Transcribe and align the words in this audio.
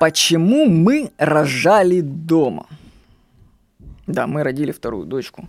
Почему 0.00 0.66
мы 0.66 1.10
рожали 1.18 2.00
дома? 2.00 2.66
Да, 4.06 4.26
мы 4.26 4.42
родили 4.42 4.72
вторую 4.72 5.06
дочку 5.06 5.48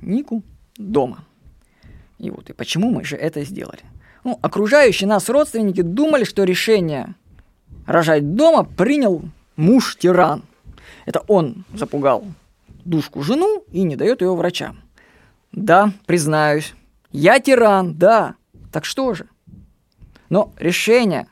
Нику 0.00 0.42
дома. 0.76 1.24
И 2.18 2.30
вот, 2.30 2.50
и 2.50 2.52
почему 2.52 2.90
мы 2.90 3.04
же 3.04 3.16
это 3.16 3.44
сделали? 3.44 3.80
Ну, 4.24 4.38
окружающие 4.42 5.08
нас 5.08 5.28
родственники 5.28 5.82
думали, 5.82 6.24
что 6.24 6.44
решение 6.44 7.14
рожать 7.86 8.34
дома 8.34 8.64
принял 8.64 9.22
муж-тиран. 9.56 10.44
Это 11.06 11.20
он 11.28 11.64
запугал 11.74 12.24
душку 12.84 13.22
жену 13.22 13.64
и 13.70 13.82
не 13.82 13.96
дает 13.96 14.22
ее 14.22 14.34
врачам. 14.34 14.80
Да, 15.52 15.92
признаюсь, 16.06 16.74
я 17.12 17.40
тиран, 17.40 17.94
да. 17.94 18.34
Так 18.72 18.84
что 18.84 19.14
же? 19.14 19.28
Но 20.28 20.52
решение 20.58 21.26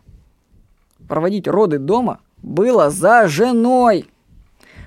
проводить 1.07 1.47
роды 1.47 1.79
дома 1.79 2.21
было 2.49 2.91
за 2.91 3.29
женой. 3.29 4.07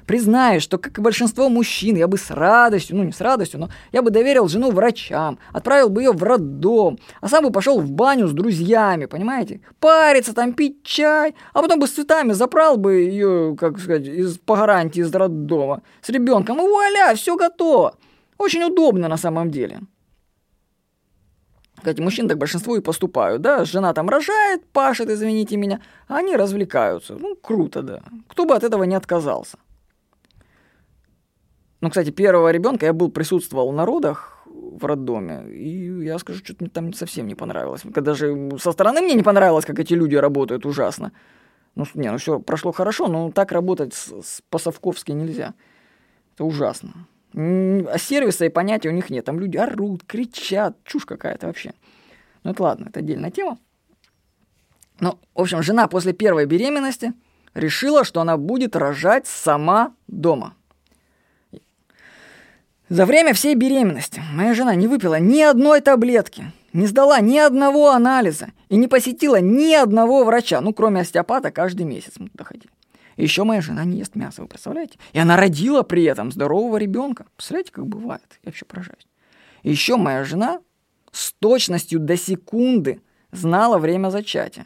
Признаюсь, 0.07 0.63
что, 0.63 0.77
как 0.77 0.97
и 0.97 1.01
большинство 1.01 1.47
мужчин, 1.47 1.95
я 1.95 2.07
бы 2.07 2.17
с 2.17 2.31
радостью, 2.31 2.97
ну 2.97 3.03
не 3.03 3.13
с 3.13 3.21
радостью, 3.21 3.61
но 3.61 3.69
я 3.93 4.01
бы 4.01 4.09
доверил 4.09 4.49
жену 4.49 4.71
врачам, 4.71 5.39
отправил 5.53 5.89
бы 5.89 6.01
ее 6.01 6.11
в 6.11 6.21
роддом, 6.21 6.99
а 7.21 7.29
сам 7.29 7.45
бы 7.45 7.51
пошел 7.51 7.79
в 7.79 7.89
баню 7.91 8.27
с 8.27 8.33
друзьями, 8.33 9.05
понимаете? 9.05 9.61
Париться 9.79 10.33
там, 10.33 10.51
пить 10.53 10.83
чай, 10.83 11.33
а 11.53 11.61
потом 11.61 11.79
бы 11.79 11.87
с 11.87 11.91
цветами 11.91 12.33
забрал 12.33 12.75
бы 12.75 12.95
ее, 12.95 13.55
как 13.57 13.79
сказать, 13.79 14.05
из, 14.05 14.37
по 14.37 14.57
гарантии 14.57 14.99
из 14.99 15.13
роддома 15.13 15.81
с 16.01 16.09
ребенком, 16.09 16.57
и 16.57 16.61
вуаля, 16.61 17.15
все 17.15 17.37
готово. 17.37 17.95
Очень 18.37 18.63
удобно 18.63 19.07
на 19.07 19.17
самом 19.17 19.49
деле. 19.49 19.79
Кстати, 21.81 21.99
мужчин 21.99 22.27
так 22.27 22.37
большинство 22.37 22.77
и 22.77 22.81
поступают, 22.81 23.41
да, 23.41 23.65
жена 23.65 23.93
там 23.93 24.07
рожает, 24.07 24.63
пашет, 24.71 25.09
извините 25.09 25.57
меня, 25.57 25.81
а 26.07 26.17
они 26.17 26.35
развлекаются. 26.35 27.15
Ну, 27.15 27.35
круто, 27.35 27.81
да. 27.81 28.03
Кто 28.27 28.45
бы 28.45 28.53
от 28.53 28.63
этого 28.63 28.83
не 28.83 28.93
отказался. 28.93 29.57
Ну, 31.81 31.89
кстати, 31.89 32.11
первого 32.11 32.51
ребенка 32.51 32.85
я 32.85 32.93
был 32.93 33.09
присутствовал 33.09 33.71
на 33.71 33.83
родах 33.83 34.37
в 34.45 34.85
роддоме, 34.85 35.51
и 35.51 36.03
я 36.03 36.19
скажу, 36.19 36.43
что-то 36.43 36.63
мне 36.63 36.69
там 36.69 36.93
совсем 36.93 37.25
не 37.25 37.33
понравилось. 37.33 37.81
Когда 37.81 38.11
даже 38.11 38.51
со 38.59 38.71
стороны 38.73 39.01
мне 39.01 39.15
не 39.15 39.23
понравилось, 39.23 39.65
как 39.65 39.79
эти 39.79 39.95
люди 39.95 40.15
работают 40.15 40.67
ужасно. 40.67 41.11
Ну, 41.73 41.85
не, 41.95 42.11
ну 42.11 42.17
все 42.19 42.39
прошло 42.39 42.71
хорошо, 42.71 43.07
но 43.07 43.31
так 43.31 43.51
работать 43.51 43.95
с, 43.95 44.21
с 44.21 44.41
по-совковски 44.51 45.13
нельзя. 45.13 45.55
Это 46.35 46.43
ужасно. 46.43 47.07
Сервиса 47.33 48.45
и 48.45 48.49
понятия 48.49 48.89
у 48.89 48.93
них 48.93 49.09
нет. 49.09 49.25
Там 49.25 49.39
люди 49.39 49.57
орут, 49.57 50.03
кричат, 50.03 50.77
чушь 50.83 51.05
какая-то 51.05 51.47
вообще. 51.47 51.73
Ну, 52.43 52.51
это 52.51 52.63
ладно, 52.63 52.87
это 52.89 52.99
отдельная 52.99 53.31
тема. 53.31 53.57
Ну, 54.99 55.17
в 55.33 55.41
общем, 55.41 55.63
жена 55.63 55.87
после 55.87 56.13
первой 56.13 56.45
беременности 56.45 57.13
решила, 57.53 58.03
что 58.03 58.21
она 58.21 58.37
будет 58.37 58.75
рожать 58.75 59.27
сама 59.27 59.93
дома– 60.07 60.55
за 62.91 63.05
время 63.05 63.33
всей 63.33 63.55
беременности 63.55 64.21
моя 64.33 64.53
жена 64.53 64.75
не 64.75 64.85
выпила 64.85 65.17
ни 65.17 65.41
одной 65.41 65.79
таблетки, 65.79 66.51
не 66.73 66.87
сдала 66.87 67.21
ни 67.21 67.37
одного 67.37 67.91
анализа 67.91 68.49
и 68.67 68.75
не 68.75 68.89
посетила 68.89 69.39
ни 69.39 69.73
одного 69.73 70.25
врача, 70.25 70.59
ну, 70.59 70.73
кроме 70.73 70.99
остеопата, 70.99 71.51
каждый 71.51 71.85
месяц 71.85 72.15
мы 72.17 72.27
туда 72.27 72.43
ходили. 72.43 72.69
Еще 73.17 73.43
моя 73.43 73.61
жена 73.61 73.83
не 73.85 73.97
ест 73.97 74.15
мясо, 74.15 74.41
вы 74.41 74.47
представляете? 74.47 74.97
И 75.13 75.19
она 75.19 75.37
родила 75.37 75.83
при 75.83 76.03
этом 76.03 76.31
здорового 76.31 76.77
ребенка. 76.77 77.25
Представляете, 77.35 77.71
как 77.71 77.87
бывает? 77.87 78.39
Я 78.43 78.49
вообще 78.49 78.65
поражаюсь. 78.65 79.07
Еще 79.63 79.97
моя 79.97 80.23
жена 80.23 80.61
с 81.11 81.33
точностью 81.33 81.99
до 81.99 82.17
секунды 82.17 83.01
знала 83.31 83.77
время 83.77 84.09
зачатия. 84.09 84.65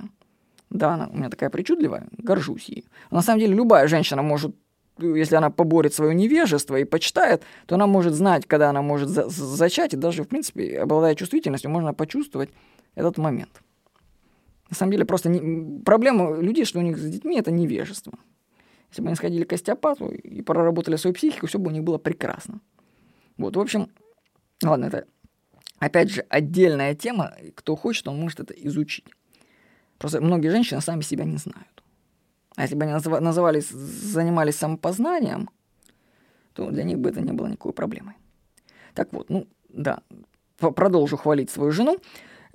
Да, 0.70 0.94
она 0.94 1.08
у 1.08 1.18
меня 1.18 1.30
такая 1.30 1.50
причудливая, 1.50 2.08
горжусь 2.18 2.66
ей. 2.66 2.86
на 3.12 3.22
самом 3.22 3.40
деле 3.40 3.56
любая 3.56 3.88
женщина 3.88 4.22
может 4.22 4.56
если 4.98 5.36
она 5.36 5.50
поборет 5.50 5.94
свое 5.94 6.16
невежество 6.16 6.78
и 6.78 6.86
почитает, 6.86 7.44
то 7.66 7.76
она 7.76 7.86
может 7.86 8.14
знать, 8.14 8.46
когда 8.46 8.70
она 8.70 8.82
может 8.82 9.10
за 9.10 9.28
зачать, 9.30 9.94
и 9.94 9.98
даже, 9.98 10.24
в 10.24 10.28
принципе, 10.28 10.80
обладая 10.80 11.16
чувствительностью, 11.16 11.70
можно 11.70 11.94
почувствовать 11.94 12.50
этот 12.96 13.18
момент. 13.18 13.62
На 14.70 14.76
самом 14.76 14.94
деле, 14.94 15.06
просто 15.06 15.30
не... 15.30 15.82
проблема 15.82 16.38
людей, 16.38 16.66
что 16.66 16.80
у 16.80 16.82
них 16.82 16.98
с 16.98 17.02
детьми, 17.02 17.38
это 17.38 17.52
невежество. 17.52 18.14
Если 18.96 19.02
бы 19.02 19.10
они 19.10 19.16
сходили 19.18 19.44
к 19.44 19.52
остеопату 19.52 20.08
и 20.08 20.42
проработали 20.42 20.96
свою 20.96 21.14
психику, 21.14 21.48
все 21.48 21.60
бы 21.60 21.68
у 21.68 21.74
них 21.74 21.84
было 21.84 21.98
прекрасно. 21.98 22.62
Вот, 23.36 23.58
в 23.58 23.60
общем, 23.60 23.90
ладно, 24.64 24.86
это 24.86 25.06
опять 25.80 26.10
же 26.10 26.26
отдельная 26.30 26.96
тема. 26.96 27.34
Кто 27.56 27.76
хочет, 27.76 28.08
он 28.08 28.18
может 28.18 28.40
это 28.40 28.54
изучить. 28.54 29.04
Просто 29.98 30.22
многие 30.22 30.48
женщины 30.48 30.80
сами 30.80 31.02
себя 31.02 31.26
не 31.26 31.36
знают. 31.36 31.84
А 32.56 32.62
если 32.62 32.76
бы 32.76 32.86
они 32.86 32.94
назывались, 32.94 33.68
занимались 33.68 34.56
самопознанием, 34.56 35.50
то 36.54 36.72
для 36.72 36.86
них 36.86 36.98
бы 37.00 37.10
это 37.10 37.20
не 37.20 37.34
было 37.34 37.48
никакой 37.48 37.74
проблемой. 37.74 38.16
Так 38.94 39.12
вот, 39.12 39.30
ну 39.30 39.46
да, 39.68 40.04
продолжу 40.58 41.18
хвалить 41.18 41.50
свою 41.50 41.74
жену. 41.74 41.98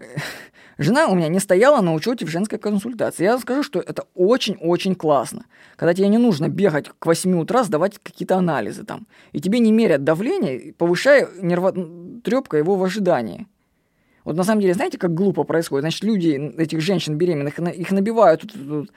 Жена 0.78 1.09
у 1.09 1.15
меня 1.15 1.28
не 1.28 1.41
стояла 1.41 1.83
на 1.83 1.93
учете 1.93 2.25
в 2.25 2.31
женской 2.31 2.59
консультации. 2.59 3.25
Я 3.25 3.38
скажу, 3.38 3.62
что 3.62 3.81
это 3.81 4.05
очень-очень 4.15 4.94
классно. 4.94 5.44
Когда 5.77 5.94
тебе 5.94 6.09
не 6.09 6.19
нужно 6.19 6.49
бегать 6.49 6.91
к 6.99 7.06
8 7.06 7.41
утра, 7.41 7.65
сдавать 7.65 7.99
какие-то 8.03 8.37
анализы 8.37 8.84
там. 8.84 9.06
И 9.33 9.41
тебе 9.41 9.59
не 9.59 9.72
мерят 9.72 10.05
давление, 10.05 10.72
повышая 10.72 11.28
нервотрепка 11.41 12.56
его 12.56 12.77
в 12.77 12.84
ожидании. 12.84 13.47
Вот 14.25 14.37
на 14.37 14.44
самом 14.44 14.60
деле, 14.60 14.75
знаете, 14.75 14.99
как 14.99 15.15
глупо 15.15 15.44
происходит? 15.44 15.83
Значит, 15.83 16.05
люди, 16.05 16.53
этих 16.59 16.81
женщин 16.81 17.16
беременных, 17.16 17.59
их 17.59 17.91
набивают 17.91 18.43
тут, 18.43 18.53
тут, 18.53 18.91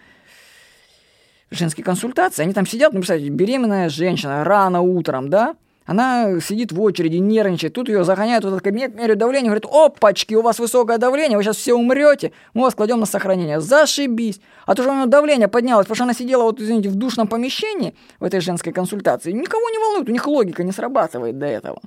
женские 1.49 1.83
консультации, 1.83 2.43
они 2.43 2.53
там 2.53 2.65
сидят, 2.65 2.93
ну, 2.93 2.99
представьте, 2.99 3.29
беременная 3.29 3.89
женщина 3.89 4.43
рано 4.43 4.81
утром, 4.81 5.29
да, 5.29 5.55
она 5.85 6.39
сидит 6.39 6.71
в 6.71 6.81
очереди, 6.81 7.17
нервничает, 7.17 7.73
тут 7.73 7.89
ее 7.89 8.03
загоняют 8.03 8.45
в 8.45 8.47
этот 8.47 8.61
кабинет, 8.61 8.95
меряют 8.95 9.19
давление, 9.19 9.49
говорят, 9.49 9.65
опачки, 9.65 10.33
у 10.33 10.41
вас 10.41 10.59
высокое 10.59 10.97
давление, 10.97 11.37
вы 11.37 11.43
сейчас 11.43 11.57
все 11.57 11.73
умрете, 11.73 12.31
мы 12.53 12.63
вас 12.63 12.75
кладем 12.75 12.99
на 12.99 13.05
сохранение. 13.05 13.59
Зашибись. 13.59 14.39
А 14.65 14.75
то, 14.75 14.83
что 14.83 14.91
у 14.91 14.95
нее 14.95 15.07
давление 15.07 15.47
поднялось, 15.47 15.85
потому 15.85 15.95
что 15.95 16.03
она 16.05 16.13
сидела, 16.13 16.43
вот, 16.43 16.61
извините, 16.61 16.89
в 16.89 16.95
душном 16.95 17.27
помещении 17.27 17.95
в 18.19 18.23
этой 18.23 18.39
женской 18.39 18.71
консультации, 18.71 19.31
никого 19.31 19.69
не 19.69 19.77
волнует, 19.77 20.07
у 20.07 20.11
них 20.11 20.25
логика 20.25 20.63
не 20.63 20.71
срабатывает 20.71 21.37
до 21.37 21.45
этого. 21.45 21.81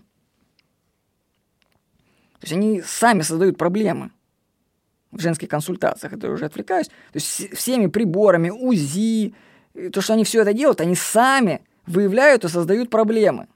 То 2.40 2.42
есть 2.42 2.52
они 2.52 2.82
сами 2.82 3.22
создают 3.22 3.56
проблемы 3.56 4.10
в 5.10 5.20
женских 5.20 5.48
консультациях, 5.48 6.12
это 6.12 6.30
уже 6.30 6.44
отвлекаюсь. 6.44 6.88
То 6.88 7.14
есть 7.14 7.56
всеми 7.56 7.86
приборами, 7.86 8.50
УЗИ, 8.50 9.34
то, 9.92 10.02
что 10.02 10.12
они 10.12 10.24
все 10.24 10.42
это 10.42 10.52
делают, 10.52 10.82
они 10.82 10.94
сами 10.94 11.62
выявляют 11.86 12.44
и 12.44 12.48
создают 12.48 12.90
проблемы. 12.90 13.48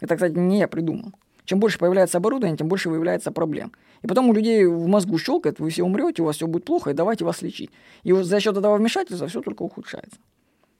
Это, 0.00 0.14
кстати, 0.14 0.34
не 0.34 0.58
я 0.58 0.68
придумал. 0.68 1.12
Чем 1.44 1.60
больше 1.60 1.78
появляется 1.78 2.18
оборудование, 2.18 2.58
тем 2.58 2.68
больше 2.68 2.90
выявляется 2.90 3.30
проблем. 3.30 3.72
И 4.02 4.08
потом 4.08 4.28
у 4.28 4.32
людей 4.32 4.66
в 4.66 4.86
мозгу 4.88 5.16
щелкает, 5.16 5.60
вы 5.60 5.70
все 5.70 5.84
умрете, 5.84 6.22
у 6.22 6.24
вас 6.24 6.36
все 6.36 6.46
будет 6.46 6.64
плохо, 6.64 6.90
и 6.90 6.94
давайте 6.94 7.24
вас 7.24 7.40
лечить. 7.40 7.70
И 8.02 8.12
вот 8.12 8.24
за 8.24 8.40
счет 8.40 8.56
этого 8.56 8.76
вмешательства 8.76 9.28
все 9.28 9.40
только 9.40 9.62
ухудшается. 9.62 10.18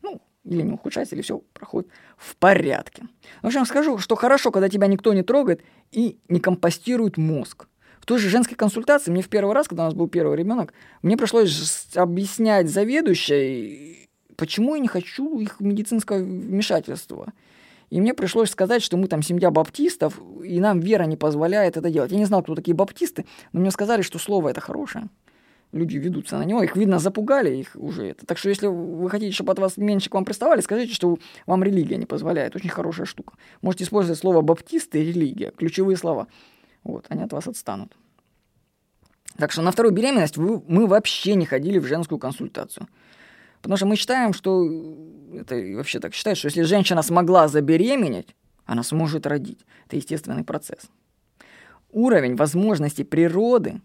Ну, 0.03 0.21
или 0.45 0.63
не 0.63 0.73
ухудшается, 0.73 1.15
или 1.15 1.23
все 1.23 1.41
проходит 1.53 1.89
в 2.17 2.37
порядке. 2.37 3.05
В 3.43 3.47
общем, 3.47 3.65
скажу, 3.65 3.99
что 3.99 4.17
хорошо, 4.17 4.51
когда 4.51 4.69
тебя 4.69 4.89
никто 4.89 5.13
не 5.13 5.23
трогает 5.23 5.63
и 5.93 6.19
не 6.29 6.41
компостирует 6.41 7.17
мозг. 7.17 7.69
В 8.01 8.07
той 8.07 8.19
же 8.19 8.29
женской 8.29 8.57
консультации 8.57 9.11
мне 9.11 9.23
в 9.23 9.29
первый 9.29 9.55
раз, 9.55 9.69
когда 9.69 9.85
у 9.85 9.87
нас 9.87 9.95
был 9.95 10.09
первый 10.09 10.37
ребенок, 10.37 10.73
мне 11.03 11.17
пришлось 11.17 11.89
объяснять 11.95 12.69
заведующей, 12.69 14.09
почему 14.37 14.75
я 14.75 14.81
не 14.81 14.89
хочу 14.89 15.39
их 15.39 15.61
медицинского 15.61 16.19
вмешательства? 16.19 17.33
И 17.91 18.01
мне 18.01 18.15
пришлось 18.15 18.51
сказать, 18.51 18.83
что 18.83 18.97
мы 18.97 19.07
там 19.07 19.23
семья 19.23 19.51
баптистов, 19.51 20.21
и 20.43 20.61
нам 20.61 20.81
вера 20.81 21.05
не 21.05 21.17
позволяет 21.17 21.77
это 21.77 21.91
делать. 21.91 22.11
Я 22.11 22.19
не 22.19 22.25
знал, 22.25 22.43
кто 22.43 22.55
такие 22.55 22.75
баптисты, 22.75 23.27
но 23.53 23.61
мне 23.61 23.71
сказали, 23.71 24.03
что 24.03 24.19
слово 24.19 24.49
это 24.49 24.61
хорошее. 24.61 25.09
Люди 25.73 25.97
ведутся 25.97 26.39
на 26.39 26.45
него, 26.45 26.63
их, 26.63 26.77
видно, 26.77 26.99
запугали 26.99 27.55
их 27.55 27.73
уже 27.75 28.07
это. 28.07 28.25
Так 28.25 28.39
что, 28.39 28.49
если 28.49 28.67
вы 28.67 29.11
хотите, 29.11 29.33
чтобы 29.33 29.53
от 29.53 29.59
вас 29.59 29.77
меньше 29.77 30.09
к 30.09 30.15
вам 30.15 30.25
приставали, 30.25 30.61
скажите, 30.61 30.95
что 30.95 31.19
вам 31.45 31.63
религия 31.65 31.97
не 31.97 32.07
позволяет. 32.07 32.55
Очень 32.57 32.71
хорошая 32.71 33.07
штука. 33.07 33.35
Можете 33.63 33.85
использовать 33.85 34.19
слово 34.19 34.43
баптисты 34.43 35.03
и 35.03 35.13
религия, 35.13 35.51
ключевые 35.51 35.97
слова. 35.97 36.29
Вот, 36.85 37.07
они 37.09 37.25
от 37.25 37.33
вас 37.33 37.47
отстанут. 37.49 37.93
Так 39.37 39.53
что 39.53 39.63
на 39.63 39.71
вторую 39.71 39.93
беременность 39.93 40.37
вы, 40.37 40.63
мы 40.67 40.87
вообще 40.87 41.35
не 41.35 41.45
ходили 41.47 41.79
в 41.79 41.87
женскую 41.87 42.19
консультацию. 42.19 42.87
Потому 43.67 43.79
что 43.79 43.87
мы 43.87 43.97
считаем, 43.97 44.33
что 44.33 44.65
это 45.35 45.57
вообще 45.75 45.99
так 45.99 46.15
считают, 46.15 46.39
что 46.39 46.47
если 46.47 46.63
женщина 46.63 47.03
смогла 47.03 47.49
забеременеть, 47.49 48.37
она 48.65 48.85
сможет 48.85 49.27
родить. 49.27 49.59
Это 49.87 49.97
естественный 49.97 50.45
процесс. 50.45 50.83
Уровень 51.91 52.37
возможностей 52.37 53.03
природы 53.03 53.81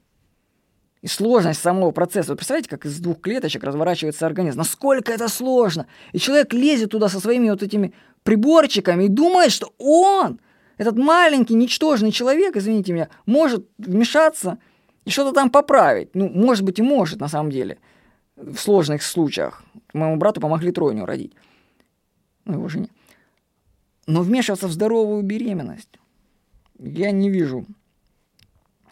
и 1.01 1.07
сложность 1.07 1.61
самого 1.61 1.89
процесса. 1.89 2.29
Вы 2.29 2.35
представляете, 2.35 2.69
как 2.69 2.85
из 2.85 2.99
двух 2.99 3.21
клеточек 3.21 3.63
разворачивается 3.63 4.27
организм? 4.27 4.59
Насколько 4.59 5.13
это 5.13 5.27
сложно? 5.27 5.87
И 6.11 6.19
человек 6.19 6.53
лезет 6.53 6.91
туда 6.91 7.09
со 7.09 7.19
своими 7.19 7.49
вот 7.49 7.63
этими 7.63 7.91
приборчиками 8.21 9.05
и 9.05 9.07
думает, 9.07 9.51
что 9.51 9.73
он, 9.79 10.39
этот 10.77 10.95
маленький, 10.95 11.55
ничтожный 11.55 12.11
человек, 12.11 12.55
извините 12.55 12.93
меня, 12.93 13.09
может 13.25 13.67
вмешаться 13.79 14.59
и 15.05 15.09
что-то 15.09 15.31
там 15.31 15.49
поправить. 15.49 16.13
Ну, 16.13 16.29
может 16.29 16.63
быть, 16.63 16.77
и 16.77 16.83
может 16.83 17.19
на 17.19 17.27
самом 17.27 17.49
деле– 17.49 17.79
в 18.35 18.57
сложных 18.57 19.03
случаях. 19.03 19.63
Моему 19.93 20.17
брату 20.17 20.41
помогли 20.41 20.71
тройню 20.71 21.05
родить. 21.05 21.33
Ну, 22.45 22.53
его 22.53 22.67
жене. 22.67 22.89
Но 24.07 24.21
вмешиваться 24.21 24.67
в 24.67 24.71
здоровую 24.71 25.23
беременность 25.23 25.99
я 26.79 27.11
не 27.11 27.29
вижу 27.29 27.65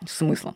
смысла. 0.07 0.55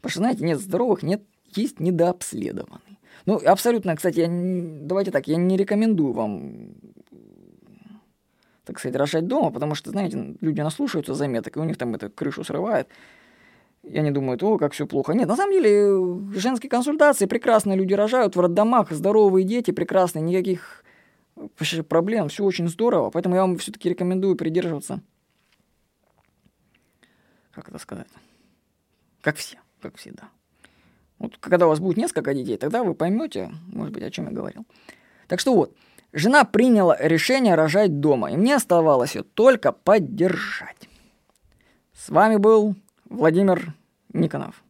Потому 0.00 0.10
что, 0.10 0.20
знаете, 0.20 0.44
нет 0.44 0.60
здоровых, 0.60 1.02
нет, 1.02 1.22
есть 1.54 1.80
недообследованные. 1.80 2.80
Ну, 3.26 3.40
абсолютно, 3.44 3.96
кстати, 3.96 4.20
я, 4.20 4.28
давайте 4.28 5.10
так, 5.10 5.26
я 5.26 5.36
не 5.36 5.56
рекомендую 5.56 6.12
вам, 6.12 6.74
так 8.64 8.78
сказать, 8.78 8.96
рожать 8.96 9.26
дома, 9.26 9.50
потому 9.50 9.74
что, 9.74 9.90
знаете, 9.90 10.36
люди 10.40 10.60
наслушаются 10.60 11.14
заметок, 11.14 11.56
и 11.56 11.60
у 11.60 11.64
них 11.64 11.76
там 11.76 11.94
это 11.94 12.08
крышу 12.08 12.44
срывает. 12.44 12.88
Я 13.88 14.02
не 14.02 14.10
думаю, 14.10 14.36
о, 14.42 14.58
как 14.58 14.72
все 14.72 14.84
плохо. 14.86 15.12
Нет, 15.12 15.28
на 15.28 15.36
самом 15.36 15.52
деле, 15.52 16.38
женские 16.38 16.68
консультации 16.68 17.26
прекрасно 17.26 17.72
люди 17.74 17.94
рожают 17.94 18.34
в 18.34 18.40
роддомах, 18.40 18.90
здоровые 18.90 19.44
дети 19.44 19.70
прекрасные, 19.70 20.22
никаких 20.22 20.84
проблем, 21.88 22.28
все 22.28 22.42
очень 22.44 22.68
здорово. 22.68 23.10
Поэтому 23.10 23.36
я 23.36 23.42
вам 23.42 23.58
все-таки 23.58 23.88
рекомендую 23.88 24.34
придерживаться, 24.34 25.02
как 27.52 27.68
это 27.68 27.78
сказать, 27.78 28.08
как 29.20 29.36
все, 29.36 29.58
как 29.80 29.96
всегда. 29.96 30.30
Вот 31.18 31.36
когда 31.38 31.66
у 31.66 31.68
вас 31.68 31.78
будет 31.78 31.96
несколько 31.96 32.34
детей, 32.34 32.56
тогда 32.56 32.82
вы 32.82 32.94
поймете, 32.94 33.52
может 33.68 33.94
быть, 33.94 34.02
о 34.02 34.10
чем 34.10 34.26
я 34.26 34.32
говорил. 34.32 34.66
Так 35.28 35.38
что 35.38 35.54
вот, 35.54 35.76
жена 36.12 36.42
приняла 36.44 36.96
решение 36.98 37.54
рожать 37.54 38.00
дома, 38.00 38.32
и 38.32 38.36
мне 38.36 38.56
оставалось 38.56 39.14
ее 39.14 39.22
только 39.22 39.70
поддержать. 39.70 40.88
С 41.94 42.08
вами 42.08 42.36
был 42.36 42.74
Владимир 43.08 43.72
Никонов. 44.12 44.62